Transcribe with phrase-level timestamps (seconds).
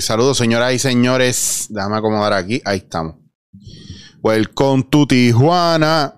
[0.00, 1.66] Saludos señoras y señores.
[1.70, 2.60] Déjame acomodar aquí.
[2.64, 3.14] Ahí estamos.
[4.20, 6.16] Welcome to Tijuana.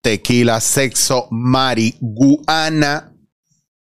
[0.00, 3.12] Tequila, sexo, marihuana.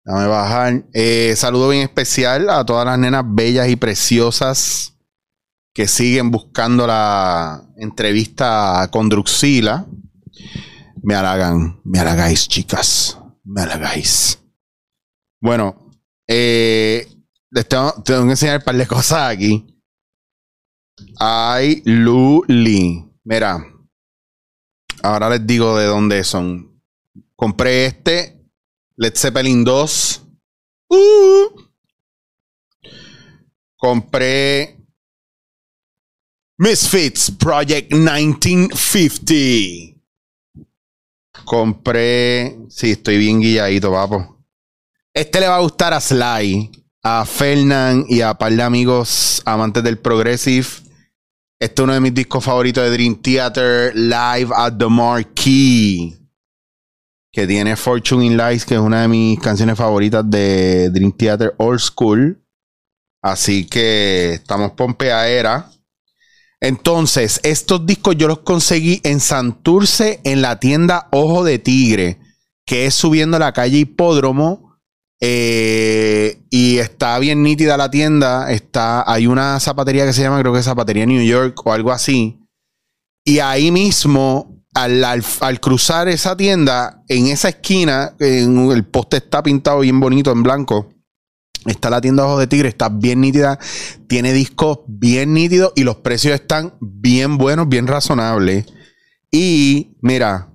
[0.05, 0.85] Déjame bajar.
[0.93, 4.95] Eh, saludo bien especial a todas las nenas bellas y preciosas
[5.73, 9.87] que siguen buscando la entrevista con Druxila.
[11.03, 13.19] Me halagan, me halagáis, chicas.
[13.45, 14.41] Me halagáis.
[15.41, 15.93] Bueno,
[16.27, 17.07] eh,
[17.51, 19.67] les tengo, tengo que enseñar un par de cosas aquí.
[21.19, 23.05] Ay, Luli.
[23.25, 23.65] Mira,
[25.03, 26.83] ahora les digo de dónde son.
[27.37, 28.39] Compré este,
[28.97, 30.23] Led Zeppelin 2.
[30.91, 31.69] Uh.
[33.77, 34.79] Compré
[36.59, 39.99] Misfits Project 1950.
[41.45, 42.59] Compré.
[42.69, 44.45] Sí, estoy bien guilladito, papo.
[45.15, 46.71] Este le va a gustar a Sly,
[47.09, 47.27] a
[48.09, 50.67] y a par de amigos amantes del Progressive.
[51.59, 56.19] Este es uno de mis discos favoritos de Dream Theater, Live at the Marquee.
[57.33, 61.55] Que tiene Fortune in Lies, que es una de mis canciones favoritas de Dream Theater
[61.57, 62.45] Old School.
[63.23, 65.71] Así que estamos pompeadera.
[66.61, 72.19] Entonces, estos discos yo los conseguí en Santurce, en la tienda Ojo de Tigre,
[72.67, 74.68] que es subiendo la calle Hipódromo.
[75.21, 78.51] Eh, y está bien nítida la tienda.
[78.53, 82.39] Está, hay una zapatería que se llama, creo que Zapatería New York o algo así.
[83.25, 89.43] Y ahí mismo, al, al- cruzar esa tienda, en esa esquina, en- el poste está
[89.43, 90.91] pintado bien bonito en blanco.
[91.67, 93.59] Está la tienda Ojo de Tigre, está bien nítida,
[94.07, 98.65] tiene discos bien nítidos y los precios están bien buenos, bien razonables.
[99.31, 100.49] Y mira,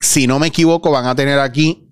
[0.00, 1.85] si no me equivoco, van a tener aquí,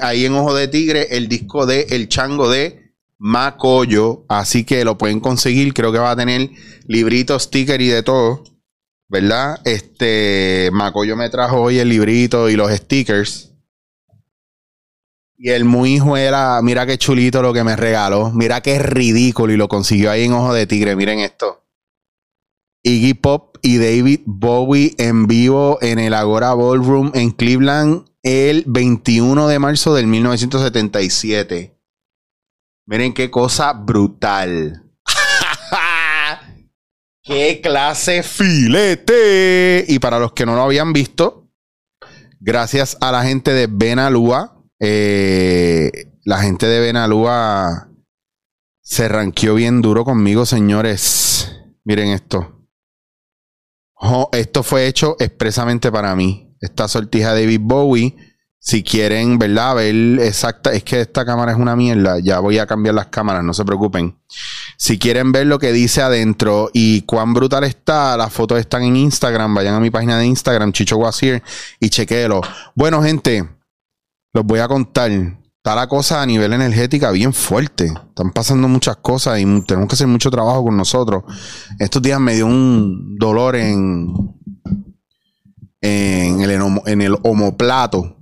[0.00, 4.24] ahí en Ojo de Tigre, el disco de El Chango de Macoyo.
[4.28, 5.74] Así que lo pueden conseguir.
[5.74, 6.50] Creo que va a tener
[6.86, 8.44] libritos, sticker y de todo.
[9.08, 9.60] ¿Verdad?
[9.64, 13.52] Este Macoyo me trajo hoy el librito y los stickers.
[15.38, 18.32] Y el muy hijo era, mira qué chulito lo que me regaló.
[18.32, 20.96] Mira qué ridículo y lo consiguió ahí en Ojo de Tigre.
[20.96, 21.62] Miren esto.
[22.82, 29.46] Iggy Pop y David Bowie en vivo en el Agora Ballroom en Cleveland el 21
[29.46, 31.78] de marzo del 1977.
[32.86, 34.82] Miren qué cosa brutal.
[37.22, 39.84] ¡Qué clase filete!
[39.86, 41.52] Y para los que no lo habían visto,
[42.40, 45.92] gracias a la gente de Benalúa, eh,
[46.24, 47.92] la gente de Benalúa
[48.82, 51.52] se ranqueó bien duro conmigo, señores.
[51.84, 52.68] Miren esto.
[54.32, 56.45] Esto fue hecho expresamente para mí.
[56.60, 58.16] Esta sortija de David Bowie.
[58.58, 59.76] Si quieren, ¿verdad?
[59.76, 60.72] Ver exacta.
[60.72, 62.18] Es que esta cámara es una mierda.
[62.18, 64.18] Ya voy a cambiar las cámaras, no se preocupen.
[64.76, 68.96] Si quieren ver lo que dice adentro y cuán brutal está, las fotos están en
[68.96, 69.54] Instagram.
[69.54, 71.42] Vayan a mi página de Instagram, Chicho Guasier,
[71.78, 72.40] y chequéelo.
[72.74, 73.48] Bueno, gente,
[74.32, 75.10] los voy a contar.
[75.10, 77.86] Está la cosa a nivel energética bien fuerte.
[77.86, 81.24] Están pasando muchas cosas y tenemos que hacer mucho trabajo con nosotros.
[81.78, 84.35] Estos días me dio un dolor en,
[85.86, 86.50] en, el,
[86.86, 88.16] en el omoplato.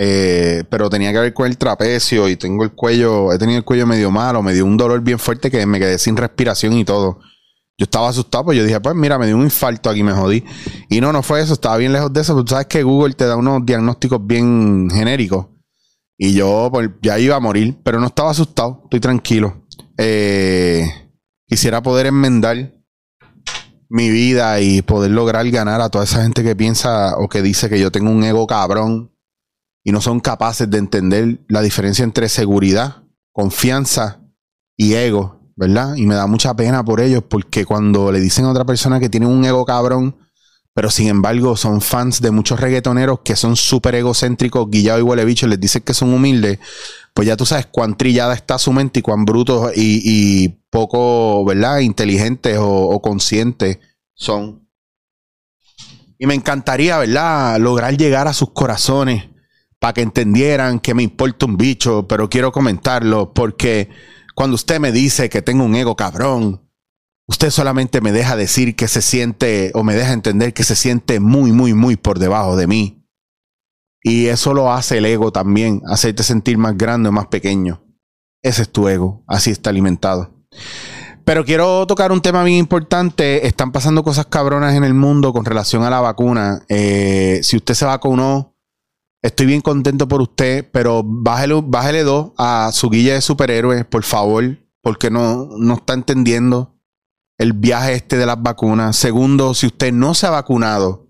[0.00, 3.64] Eh, pero tenía que ver con el trapecio y tengo el cuello, he tenido el
[3.64, 6.84] cuello medio malo, me dio un dolor bien fuerte que me quedé sin respiración y
[6.84, 7.18] todo.
[7.76, 10.44] Yo estaba asustado, pues yo dije, pues mira, me dio un infarto aquí, me jodí.
[10.88, 12.36] Y no, no fue eso, estaba bien lejos de eso.
[12.44, 15.46] Tú sabes que Google te da unos diagnósticos bien genéricos.
[16.16, 19.64] Y yo pues, ya iba a morir, pero no estaba asustado, estoy tranquilo.
[19.96, 20.86] Eh,
[21.46, 22.77] quisiera poder enmendar
[23.88, 27.68] mi vida y poder lograr ganar a toda esa gente que piensa o que dice
[27.68, 29.12] que yo tengo un ego cabrón
[29.82, 34.20] y no son capaces de entender la diferencia entre seguridad, confianza
[34.76, 35.96] y ego, ¿verdad?
[35.96, 39.08] Y me da mucha pena por ellos porque cuando le dicen a otra persona que
[39.08, 40.16] tiene un ego cabrón,
[40.78, 45.24] pero sin embargo son fans de muchos reggaetoneros que son súper egocéntricos, guillados y huele
[45.24, 46.60] bicho, les dicen que son humildes,
[47.14, 51.80] pues ya tú sabes cuán trillada está su mente y cuán brutos y, poco, ¿verdad?
[51.80, 53.80] Inteligentes o, o conscientes
[54.14, 54.68] son.
[56.16, 57.58] Y me encantaría, ¿verdad?
[57.58, 59.30] Lograr llegar a sus corazones
[59.80, 63.88] para que entendieran que me importa un bicho, pero quiero comentarlo porque
[64.36, 66.67] cuando usted me dice que tengo un ego cabrón,
[67.28, 71.20] usted solamente me deja decir que se siente o me deja entender que se siente
[71.20, 73.06] muy, muy, muy por debajo de mí.
[74.02, 77.84] Y eso lo hace el ego también, hacerte sentir más grande o más pequeño.
[78.42, 80.34] Ese es tu ego, así está alimentado.
[81.24, 83.46] Pero quiero tocar un tema bien importante.
[83.46, 86.62] Están pasando cosas cabronas en el mundo con relación a la vacuna.
[86.68, 88.56] Eh, si usted se vacunó,
[89.22, 94.04] estoy bien contento por usted, pero bájele, bájele dos a su guilla de superhéroes, por
[94.04, 94.58] favor.
[94.80, 96.77] porque no, no está entendiendo
[97.38, 98.96] el viaje este de las vacunas.
[98.96, 101.06] Segundo, si usted no se ha vacunado,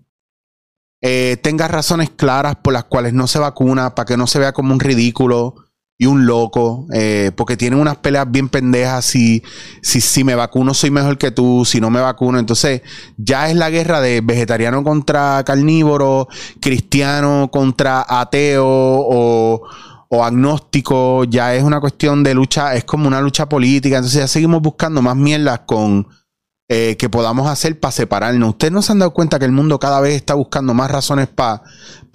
[1.01, 4.53] eh, tenga razones claras por las cuales no se vacuna, para que no se vea
[4.53, 5.55] como un ridículo
[6.01, 9.03] y un loco, eh, porque tienen unas peleas bien pendejas.
[9.03, 9.43] Si,
[9.81, 12.39] si, si me vacuno soy mejor que tú, si no me vacuno.
[12.39, 12.81] Entonces
[13.17, 16.29] ya es la guerra de vegetariano contra carnívoro,
[16.61, 19.61] cristiano contra ateo o,
[20.09, 21.23] o agnóstico.
[21.23, 23.97] Ya es una cuestión de lucha, es como una lucha política.
[23.97, 26.07] Entonces ya seguimos buscando más mierdas con
[26.67, 28.49] eh, que podamos hacer para separarnos.
[28.49, 31.27] Ustedes no se han dado cuenta que el mundo cada vez está buscando más razones
[31.27, 31.63] para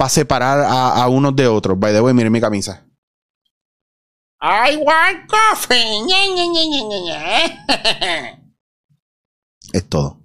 [0.09, 1.79] separar a, unos de otros.
[1.79, 2.85] By the way, miren mi camisa.
[4.41, 6.05] I want coffee.
[9.73, 10.24] es todo.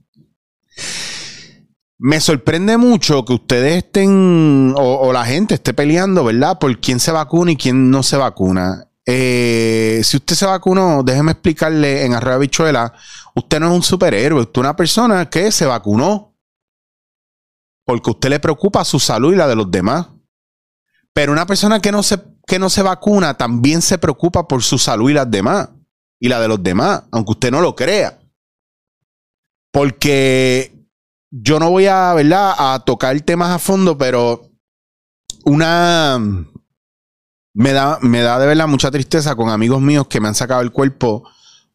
[2.02, 6.58] Me sorprende mucho que ustedes estén, o, la gente esté peleando, ¿verdad?
[6.58, 8.88] Por quién se vacuna y quién no se vacuna.
[9.06, 12.94] Eh, si usted se vacunó, déjeme explicarle en Arroyo Bichuela
[13.36, 16.38] Usted no es un superhéroe, usted es una persona que se vacunó.
[17.86, 20.08] Porque usted le preocupa su salud y la de los demás.
[21.14, 22.18] Pero una persona que no se,
[22.48, 25.70] que no se vacuna también se preocupa por su salud y las demás.
[26.20, 28.20] Y la de los demás, aunque usted no lo crea.
[29.72, 30.79] Porque
[31.32, 32.54] yo no voy a, ¿verdad?
[32.58, 34.50] a tocar temas a fondo, pero
[35.46, 36.20] una
[37.54, 40.62] me da, me da de verdad mucha tristeza con amigos míos que me han sacado
[40.62, 41.24] el cuerpo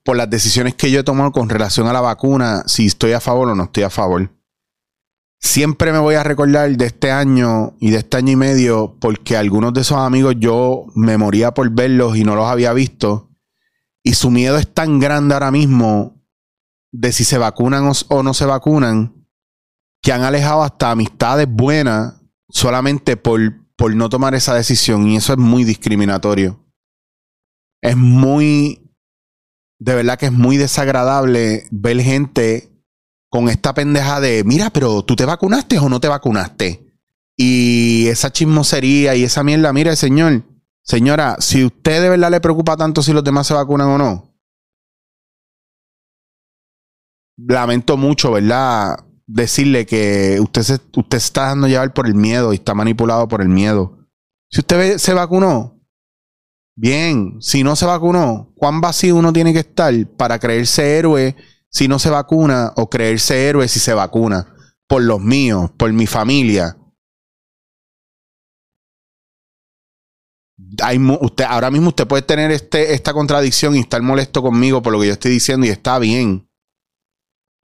[0.05, 3.21] por las decisiones que yo he tomado con relación a la vacuna, si estoy a
[3.21, 4.31] favor o no estoy a favor.
[5.41, 9.37] Siempre me voy a recordar de este año y de este año y medio, porque
[9.37, 13.31] algunos de esos amigos yo me moría por verlos y no los había visto.
[14.03, 16.23] Y su miedo es tan grande ahora mismo
[16.93, 19.14] de si se vacunan o, no se vacunan,
[20.05, 23.41] que han alejado hasta amistades buenas solamente por,
[23.75, 25.09] por no tomar esa decisión.
[25.09, 26.61] Y eso es muy discriminatorio.
[27.83, 28.85] Es muy
[29.79, 32.71] de verdad que es muy desagradable ver gente
[33.29, 36.99] con esta pendeja de, mira, pero tú te vacunaste o no te vacunaste.
[37.37, 40.45] Y esa chismosería y esa mierda, mire, señor,
[40.83, 44.35] señora, si usted de verdad le preocupa tanto si los demás se vacunan o no,
[47.37, 48.97] lamento mucho, ¿verdad?
[49.27, 53.41] Decirle que usted se, usted está dejando llevar por el miedo y está manipulado por
[53.41, 53.99] el miedo.
[54.51, 55.75] Si usted se vacunó,
[56.77, 61.37] Bien, si no se vacunó, ¿cuán vacío uno tiene que estar para creerse héroe
[61.71, 64.57] si no se vacuna o creerse héroe si se vacuna?
[64.89, 66.77] Por los míos, por mi familia.
[71.49, 75.07] Ahora mismo usted puede tener este, esta contradicción y estar molesto conmigo por lo que
[75.07, 76.49] yo estoy diciendo y está bien.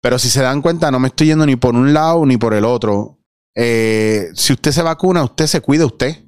[0.00, 2.54] Pero si se dan cuenta, no me estoy yendo ni por un lado ni por
[2.54, 3.18] el otro.
[3.54, 6.24] Eh, si usted se vacuna, usted se cuida usted.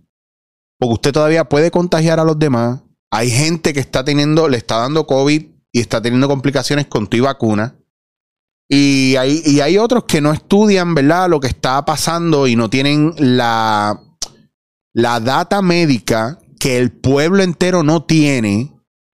[0.78, 2.80] Porque usted todavía puede contagiar a los demás.
[3.10, 7.22] Hay gente que está teniendo, le está dando COVID y está teniendo complicaciones con tu
[7.22, 7.76] vacuna.
[8.68, 11.28] Y hay, y hay otros que no estudian, ¿verdad?
[11.28, 14.00] Lo que está pasando y no tienen la,
[14.92, 18.72] la data médica que el pueblo entero no tiene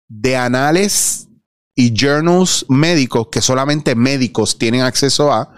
[0.08, 1.28] de anales
[1.74, 5.54] y journals médicos que solamente médicos tienen acceso a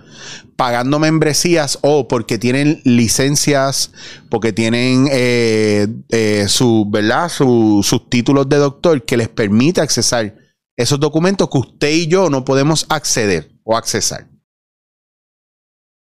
[0.56, 3.92] pagando membresías o porque tienen licencias,
[4.30, 7.28] porque tienen eh, eh, su, ¿verdad?
[7.28, 10.36] sus títulos de doctor que les permite accesar
[10.76, 14.28] esos documentos que usted y yo no podemos acceder o accesar.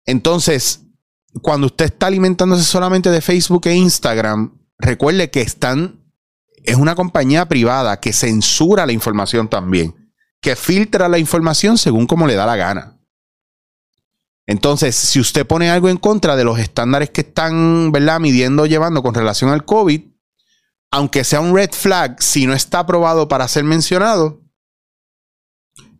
[0.06, 0.80] Entonces,
[1.42, 5.99] cuando usted está alimentándose solamente de Facebook e Instagram, recuerde que están,
[6.64, 12.26] es una compañía privada que censura la información también, que filtra la información según como
[12.26, 12.96] le da la gana.
[14.46, 19.02] Entonces, si usted pone algo en contra de los estándares que están, ¿verdad?, midiendo, llevando
[19.02, 20.02] con relación al COVID,
[20.90, 24.42] aunque sea un red flag, si no está aprobado para ser mencionado,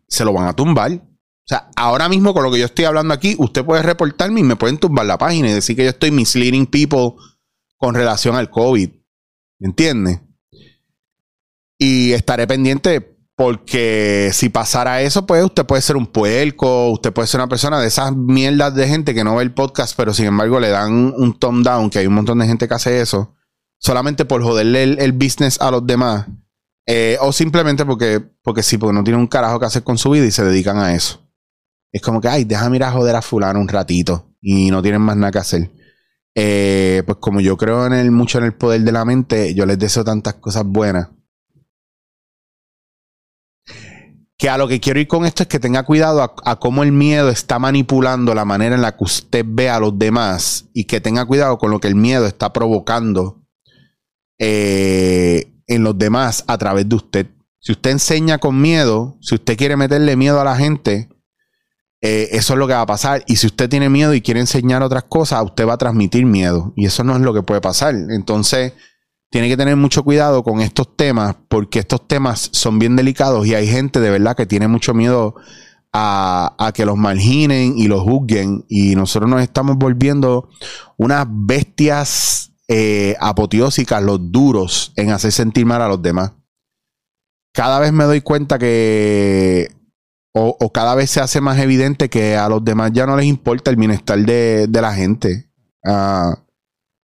[0.07, 0.91] se lo van a tumbar.
[0.91, 4.43] O sea, ahora mismo con lo que yo estoy hablando aquí, usted puede reportarme y
[4.43, 7.13] me pueden tumbar la página y decir que yo estoy misleading people
[7.77, 8.89] con relación al COVID.
[9.59, 10.21] ¿Me entiende?
[11.83, 17.27] Y estaré pendiente porque si pasara eso, pues usted puede ser un puerco, usted puede
[17.27, 20.27] ser una persona de esas mierdas de gente que no ve el podcast, pero sin
[20.27, 23.33] embargo le dan un thumb down, que hay un montón de gente que hace eso,
[23.79, 26.27] solamente por joderle el, business a los demás.
[26.85, 30.11] Eh, o simplemente porque, porque sí, porque no tienen un carajo que hacer con su
[30.11, 31.27] vida y se dedican a eso.
[31.91, 35.01] Es como que, ay, déjame ir a joder a fulano un ratito y no tienen
[35.01, 35.71] más nada que hacer.
[36.35, 39.65] Eh, pues como yo creo en el, mucho en el poder de la mente, yo
[39.65, 41.07] les deseo tantas cosas buenas
[44.41, 46.91] que a lo que quiero ir con esto es que tenga cuidado a, cómo el
[46.91, 50.99] miedo está manipulando la manera en la que usted ve a los demás y que
[50.99, 53.43] tenga cuidado con lo que el miedo está provocando
[54.39, 57.27] eh, en los demás a través de usted.
[57.59, 61.07] Si usted enseña con miedo, si usted quiere meterle miedo a la gente,
[62.01, 63.23] eh, eso es lo que va a pasar.
[63.27, 66.73] Y si usted tiene miedo y quiere enseñar otras cosas, usted va a transmitir miedo.
[66.75, 67.93] Y eso no es lo que puede pasar.
[68.09, 68.73] Entonces,
[69.31, 73.55] tiene que tener mucho cuidado con estos temas, porque estos temas son bien delicados y
[73.55, 75.35] hay gente de verdad que tiene mucho miedo
[75.93, 78.65] a, que los marginen y los juzguen.
[78.67, 80.49] Y nosotros nos estamos volviendo
[80.97, 83.15] unas bestias eh,
[84.01, 86.33] los duros, en hacer sentir mal a los demás.
[87.53, 89.69] Cada vez me doy cuenta que
[90.33, 93.71] o, cada vez se hace más evidente que a los demás ya no les importa
[93.71, 95.49] el bienestar de, la gente.
[95.85, 96.37] Ah,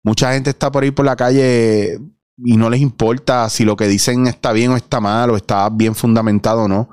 [0.03, 1.99] mucha gente está por ahí por la calle
[2.37, 5.69] y no les importa si lo que dicen está bien o está mal o está
[5.71, 6.89] bien fundamentado o no.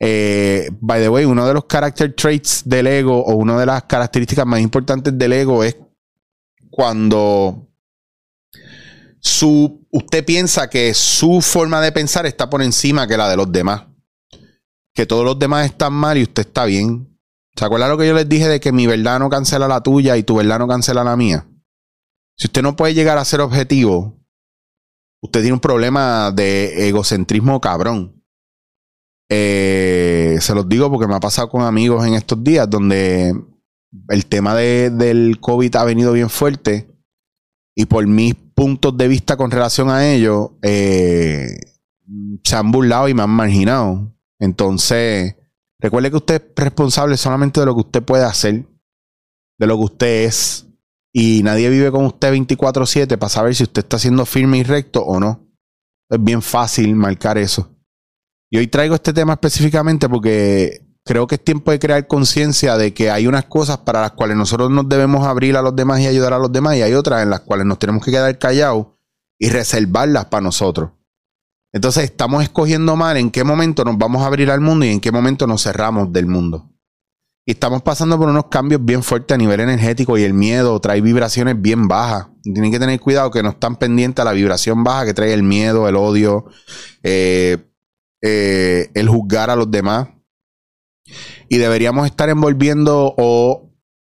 [0.00, 3.84] Eh, by the way, uno de los character traits del ego o una de las
[3.84, 5.76] características más importantes del ego es
[6.70, 7.68] cuando
[9.20, 13.50] su, usted piensa que su forma de pensar está por encima que la de los
[13.50, 13.84] demás
[14.94, 17.18] que todos los demás están mal y usted está bien.
[17.56, 20.16] ¿Se acuerda lo que yo les dije de que mi verdad no cancela la tuya
[20.16, 21.46] y tu verdad no cancela la mía?
[22.36, 24.23] Si usted no puede llegar a ser objetivo,
[25.24, 28.22] usted tiene un problema de egocentrismo cabrón.
[29.30, 33.34] Eh, se los digo porque me ha pasado con amigos en estos días donde
[34.10, 36.94] el tema del COVID ha venido bien fuerte
[37.74, 41.58] y por mis puntos de vista con relación a ello, eh,
[42.44, 44.14] se han burlado y me han marginado.
[44.38, 45.36] Entonces,
[45.80, 48.66] recuerde que usted es responsable solamente de lo que usted puede hacer,
[49.58, 50.66] de lo que usted es.
[51.16, 55.00] Y nadie vive con usted 24/7 para saber si usted está siendo firme y recto
[55.04, 55.48] o no.
[56.10, 57.70] Es bien fácil marcar eso.
[58.50, 62.92] Y hoy traigo este tema específicamente porque creo que es tiempo de crear conciencia de
[62.92, 66.08] que hay unas cosas para las cuales nosotros nos debemos abrir a los demás y
[66.08, 68.88] ayudar a los demás y hay otras en las cuales nos tenemos que quedar callados
[69.38, 70.90] y reservarlas para nosotros.
[71.72, 75.00] Entonces estamos escogiendo mal en qué momento nos vamos a abrir al mundo y en
[75.00, 76.73] qué momento nos cerramos del mundo.
[77.46, 81.00] Y estamos pasando por unos cambios bien fuertes a nivel energético y el miedo trae
[81.00, 82.28] vibraciones bien bajas.
[82.42, 85.42] Tienen que tener cuidado que no están pendientes a la vibración baja que trae el
[85.42, 86.46] miedo, el odio,
[87.02, 87.58] eh,
[88.22, 90.08] eh, el juzgar a los demás.
[91.50, 93.70] Y deberíamos estar envolviendo o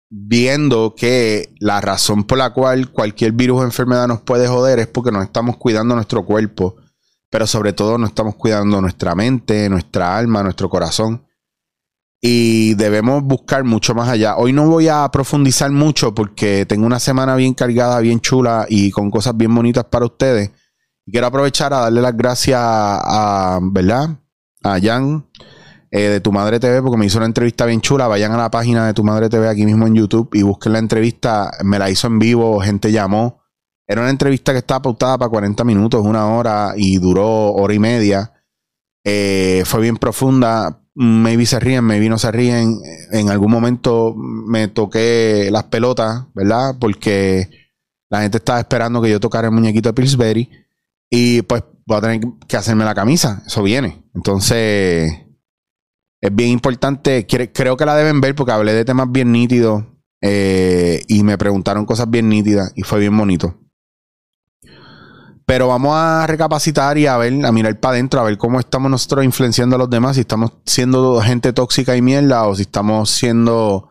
[0.10, 4.88] viendo que la razón por la cual cualquier virus o enfermedad nos puede joder es
[4.88, 6.77] porque nos estamos cuidando nuestro cuerpo
[7.29, 11.26] pero sobre todo no estamos cuidando nuestra mente, nuestra alma, nuestro corazón.
[12.21, 14.38] Y debemos buscar mucho más allá.
[14.38, 18.89] Hoy no voy a profundizar mucho porque tengo una semana bien cargada, bien chula y
[18.91, 20.51] con cosas bien bonitas para ustedes.
[21.05, 24.19] Quiero aprovechar a darle las gracias a, ¿verdad?
[24.63, 25.25] A Jan
[25.91, 28.07] eh, de Tu Madre TV porque me hizo una entrevista bien chula.
[28.07, 30.79] Vayan a la página de Tu Madre TV aquí mismo en YouTube y busquen la
[30.79, 31.51] entrevista.
[31.63, 33.41] Me la hizo en vivo, gente llamó.
[33.88, 37.79] Era una entrevista que estaba pautada para 40 minutos, una hora, y duró hora y
[37.79, 38.33] media.
[39.05, 40.81] Eh, fue bien profunda.
[41.00, 42.82] Maybe se ríen, maybe no se ríen.
[43.12, 46.75] En algún momento me toqué las pelotas, ¿verdad?
[46.80, 47.50] Porque
[48.10, 50.50] la gente estaba esperando que yo tocara el muñequito de Pillsbury.
[51.08, 53.44] Y pues voy a tener que hacerme la camisa.
[53.46, 54.06] Eso viene.
[54.16, 55.13] Entonces,
[56.20, 57.27] es bien importante.
[57.27, 59.84] Creo que la deben ver porque hablé de temas bien nítidos.
[60.20, 62.72] Eh, y me preguntaron cosas bien nítidas.
[62.75, 63.56] Y fue bien bonito.
[65.48, 68.92] Pero vamos a recapacitar y a ver, a mirar para adentro, a ver cómo estamos
[68.92, 73.10] nosotros influenciando a los demás, si estamos siendo gente tóxica y mierda o si estamos
[73.10, 73.88] siendo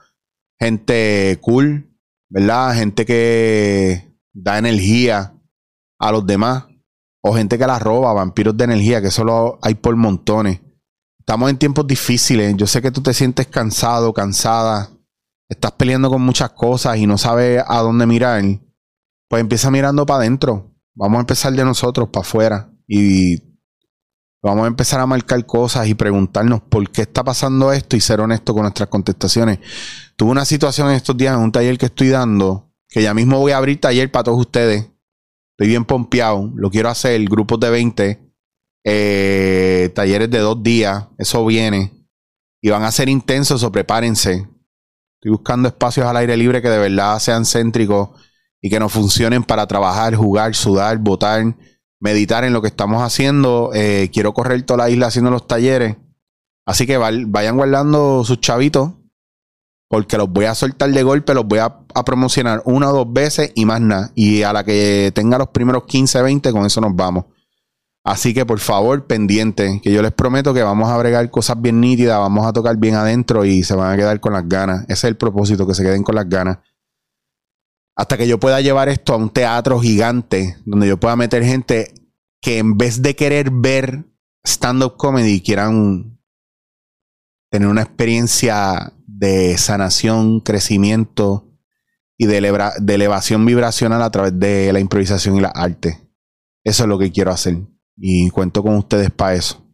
[0.60, 1.98] gente cool,
[2.28, 2.74] ¿verdad?
[2.74, 5.32] Gente que da energía
[5.98, 6.66] a los demás
[7.22, 10.60] o gente que la roba, vampiros de energía, que solo hay por montones.
[11.20, 12.54] Estamos en tiempos difíciles.
[12.58, 14.90] Yo sé que tú te sientes cansado, cansada.
[15.48, 18.44] Estás peleando con muchas cosas y no sabes a dónde mirar.
[19.26, 23.36] Pues empieza mirando para adentro Vamos a empezar de nosotros para afuera y
[24.42, 28.20] vamos a empezar a marcar cosas y preguntarnos por qué está pasando esto y ser
[28.20, 29.58] honesto con nuestras contestaciones.
[30.16, 33.38] Tuve una situación en estos días en un taller que estoy dando, que ya mismo
[33.38, 34.90] voy a abrir taller para todos ustedes.
[35.50, 38.32] Estoy bien pompeado, lo quiero hacer, grupos de 20,
[38.84, 41.92] eh, talleres de dos días, eso viene.
[42.62, 44.48] Y van a ser intensos o prepárense.
[45.16, 48.10] Estoy buscando espacios al aire libre que de verdad sean céntricos
[48.60, 51.54] y que nos funcionen para trabajar, jugar, sudar, votar,
[52.00, 53.70] meditar en lo que estamos haciendo.
[53.74, 55.96] Eh, quiero correr toda la isla haciendo los talleres.
[56.64, 58.92] Así que vayan guardando sus chavitos.
[59.88, 63.52] Porque los voy a soltar de golpe, los voy a, promocionar una o dos veces
[63.54, 64.10] y más nada.
[64.16, 67.26] Y a la que tenga los primeros 15, 20, con eso nos vamos.
[68.02, 71.80] Así que por favor, pendiente, que yo les prometo que vamos a bregar cosas bien
[71.80, 74.82] nítidas, vamos a tocar bien adentro y se van a quedar con las ganas.
[74.84, 76.58] Ese es el propósito, que se queden con las ganas
[77.96, 81.94] hasta que yo pueda llevar esto a un teatro gigante donde yo pueda meter gente
[82.42, 84.04] que en vez de querer ver
[84.44, 86.20] stand-up comedy quieran
[87.50, 91.46] tener una experiencia de sanación, crecimiento
[92.18, 96.06] y de, elevación vibracional a través de la improvisación y la arte.
[96.64, 97.58] Eso es lo que quiero hacer.
[97.96, 99.64] Y cuento con ustedes para eso.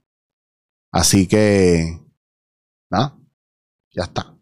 [0.93, 2.01] Así que,
[2.91, 3.19] nada,
[3.91, 4.37] ya está.